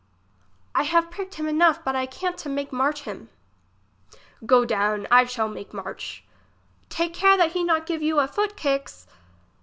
I 0.73 0.81
have 0.81 1.11
pricked 1.11 1.35
him 1.35 1.47
enough. 1.47 1.83
But 1.83 1.95
I 1.95 2.07
can't 2.07 2.35
to 2.39 2.49
make 2.49 2.73
march 2.73 3.03
him. 3.03 3.29
Go 4.47 4.65
down, 4.65 5.05
I 5.11 5.25
shall 5.25 5.47
make 5.47 5.75
march. 5.75 6.23
Take 6.89 7.13
care 7.13 7.37
that 7.37 7.51
he 7.51 7.63
not 7.63 7.85
give 7.85 8.01
you 8.01 8.17
a 8.19 8.27
foot 8.27 8.57
kick's. 8.57 9.05